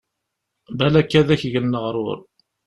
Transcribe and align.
Balak 0.77 1.11
ad 1.19 1.29
ak-gen 1.33 1.71
leɣrur. 1.73 2.19